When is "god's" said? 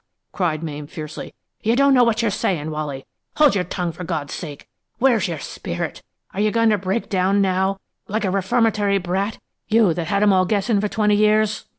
4.03-4.33